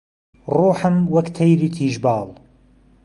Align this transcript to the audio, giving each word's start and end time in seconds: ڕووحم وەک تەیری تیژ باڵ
ڕووحم 0.53 0.95
وەک 1.13 1.27
تەیری 1.37 1.69
تیژ 1.75 1.93
باڵ 2.03 2.27